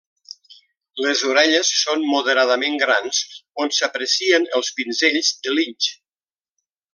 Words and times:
Les 1.05 1.19
orelles 1.31 1.73
són 1.81 2.05
moderadament 2.13 2.79
grans 2.85 3.19
on 3.65 3.71
s'aprecien 3.81 4.49
els 4.61 4.73
pinzells 4.81 5.31
de 5.49 5.55
linx. 5.61 5.93